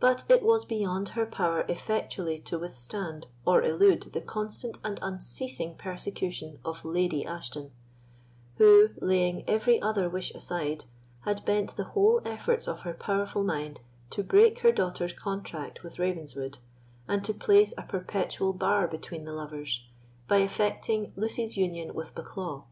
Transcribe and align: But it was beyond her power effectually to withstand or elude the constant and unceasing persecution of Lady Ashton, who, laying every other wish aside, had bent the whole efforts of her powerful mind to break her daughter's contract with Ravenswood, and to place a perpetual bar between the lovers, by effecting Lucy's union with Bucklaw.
But 0.00 0.24
it 0.30 0.42
was 0.42 0.64
beyond 0.64 1.10
her 1.10 1.26
power 1.26 1.66
effectually 1.68 2.38
to 2.46 2.58
withstand 2.58 3.26
or 3.46 3.62
elude 3.62 4.00
the 4.14 4.22
constant 4.22 4.78
and 4.82 4.98
unceasing 5.02 5.74
persecution 5.74 6.58
of 6.64 6.82
Lady 6.82 7.26
Ashton, 7.26 7.70
who, 8.56 8.88
laying 9.02 9.44
every 9.46 9.78
other 9.82 10.08
wish 10.08 10.32
aside, 10.34 10.86
had 11.26 11.44
bent 11.44 11.76
the 11.76 11.84
whole 11.84 12.22
efforts 12.24 12.66
of 12.66 12.80
her 12.88 12.94
powerful 12.94 13.44
mind 13.44 13.82
to 14.08 14.22
break 14.24 14.60
her 14.60 14.72
daughter's 14.72 15.12
contract 15.12 15.82
with 15.82 15.98
Ravenswood, 15.98 16.56
and 17.06 17.22
to 17.26 17.34
place 17.34 17.74
a 17.76 17.82
perpetual 17.82 18.54
bar 18.54 18.88
between 18.88 19.24
the 19.24 19.34
lovers, 19.34 19.82
by 20.26 20.38
effecting 20.38 21.12
Lucy's 21.16 21.58
union 21.58 21.92
with 21.92 22.14
Bucklaw. 22.14 22.64